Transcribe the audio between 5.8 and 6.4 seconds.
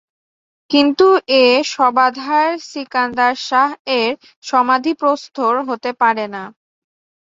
পারে